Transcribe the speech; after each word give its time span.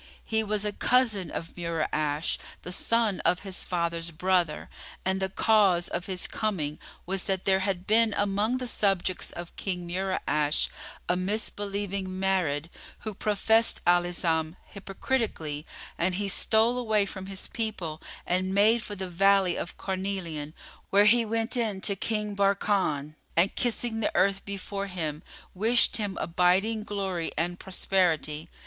He 0.23 0.43
was 0.43 0.65
a 0.65 0.71
cousin 0.71 1.29
of 1.29 1.53
Mura'ash, 1.53 2.39
the 2.63 2.71
son 2.71 3.19
of 3.19 3.41
his 3.41 3.63
father's 3.65 4.09
brother, 4.09 4.67
and 5.05 5.19
the 5.19 5.29
cause 5.29 5.87
of 5.87 6.07
his 6.07 6.25
coming 6.27 6.79
was 7.05 7.25
that 7.25 7.45
there 7.45 7.59
had 7.59 7.85
been 7.85 8.11
among 8.17 8.57
the 8.57 8.65
subjects 8.65 9.31
of 9.31 9.55
King 9.57 9.87
Mura'ash 9.87 10.69
a 11.07 11.15
misbelieving 11.15 12.07
Marid, 12.07 12.71
who 13.01 13.13
professed 13.13 13.81
Al 13.85 14.03
Islam 14.05 14.55
hypocritically, 14.73 15.67
and 15.99 16.15
he 16.15 16.27
stole 16.27 16.79
away 16.79 17.05
from 17.05 17.27
his 17.27 17.47
people 17.49 18.01
and 18.25 18.55
made 18.55 18.81
for 18.81 18.95
the 18.95 19.07
Valley 19.07 19.55
of 19.55 19.77
Carnelian, 19.77 20.55
where 20.89 21.05
he 21.05 21.25
went 21.25 21.55
in 21.55 21.79
to 21.81 21.95
King 21.95 22.33
Barkan 22.35 23.13
and, 23.37 23.55
kissing 23.55 23.99
the 23.99 24.11
earth 24.15 24.45
before 24.45 24.87
him, 24.87 25.21
wished 25.53 25.97
him 25.97 26.17
abiding 26.19 26.85
glory 26.85 27.31
and 27.37 27.59
prosperity. 27.59 28.49